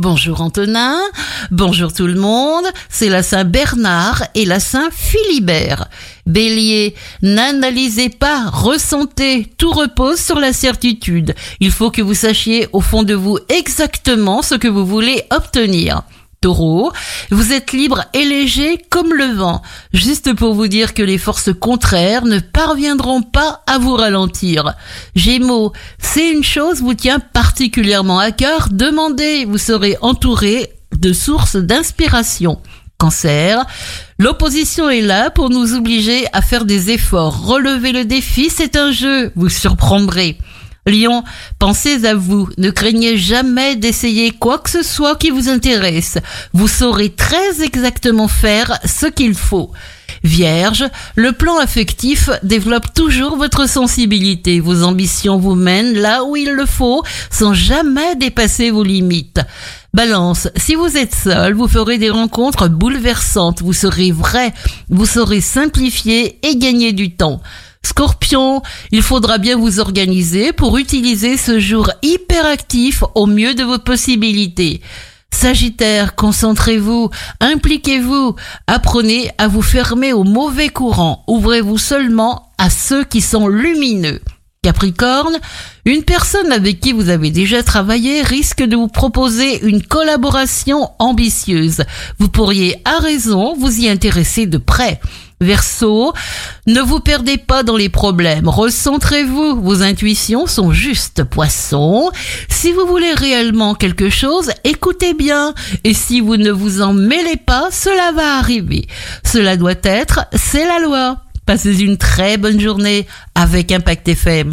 [0.00, 0.98] Bonjour Antonin,
[1.50, 5.88] bonjour tout le monde, c'est la Saint Bernard et la Saint Philibert.
[6.24, 11.34] Bélier, n'analysez pas, ressentez, tout repose sur la certitude.
[11.60, 16.00] Il faut que vous sachiez au fond de vous exactement ce que vous voulez obtenir.
[16.42, 16.90] Taureau,
[17.30, 19.60] vous êtes libre et léger comme le vent,
[19.92, 24.72] juste pour vous dire que les forces contraires ne parviendront pas à vous ralentir.
[25.14, 31.56] Gémeaux, c'est une chose vous tient particulièrement à cœur, demandez, vous serez entouré de sources
[31.56, 32.62] d'inspiration.
[32.96, 33.66] Cancer,
[34.18, 37.46] l'opposition est là pour nous obliger à faire des efforts.
[37.46, 40.38] Relever le défi, c'est un jeu, vous surprendrez.
[40.86, 41.22] Lion,
[41.58, 46.18] pensez à vous, ne craignez jamais d'essayer quoi que ce soit qui vous intéresse.
[46.54, 49.72] Vous saurez très exactement faire ce qu'il faut.
[50.22, 50.84] Vierge,
[51.16, 54.60] le plan affectif développe toujours votre sensibilité.
[54.60, 59.40] Vos ambitions vous mènent là où il le faut sans jamais dépasser vos limites.
[59.94, 63.62] Balance, si vous êtes seul, vous ferez des rencontres bouleversantes.
[63.62, 64.52] Vous serez vrai,
[64.88, 67.40] vous saurez simplifier et gagner du temps.
[67.84, 73.78] Scorpion, il faudra bien vous organiser pour utiliser ce jour hyperactif au mieux de vos
[73.78, 74.80] possibilités.
[75.32, 83.20] Sagittaire, concentrez-vous, impliquez-vous, apprenez à vous fermer aux mauvais courants, ouvrez-vous seulement à ceux qui
[83.20, 84.20] sont lumineux.
[84.62, 85.38] Capricorne,
[85.86, 91.84] une personne avec qui vous avez déjà travaillé risque de vous proposer une collaboration ambitieuse.
[92.18, 95.00] Vous pourriez, à raison, vous y intéresser de près.
[95.42, 96.12] Verseau,
[96.66, 101.24] ne vous perdez pas dans les problèmes, recentrez-vous, vos intuitions sont justes.
[101.24, 102.10] Poisson,
[102.50, 107.38] si vous voulez réellement quelque chose, écoutez bien, et si vous ne vous en mêlez
[107.38, 108.86] pas, cela va arriver.
[109.24, 111.22] Cela doit être, c'est la loi.
[111.46, 114.48] Passez une très bonne journée avec Impact FM.